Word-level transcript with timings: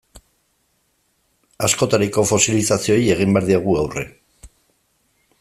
Askotariko 1.67 2.25
fosilizazioei 2.31 3.05
egin 3.17 3.37
behar 3.37 3.49
diegu 3.51 3.79
aurre. 3.83 4.07